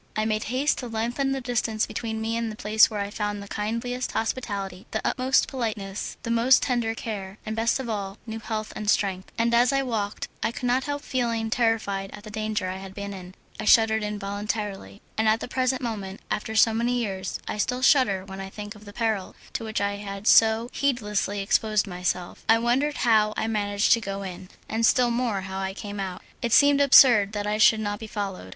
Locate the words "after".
16.31-16.55